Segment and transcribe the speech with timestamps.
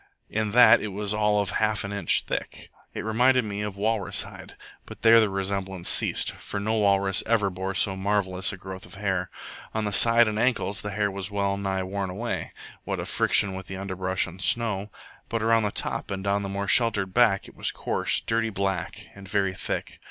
[0.31, 4.23] In that it was all of half an inch thick, it reminded me of walrus
[4.23, 4.55] hide;
[4.87, 8.95] but there the resemblance ceased, for no walrus ever bore so marvellous a growth of
[8.95, 9.29] hair.
[9.75, 12.51] On the side and ankles this hair was well nigh worn away,
[12.83, 14.89] what of friction with underbrush and snow;
[15.29, 19.05] but around the top and down the more sheltered back it was coarse, dirty black,
[19.13, 19.99] and very thick.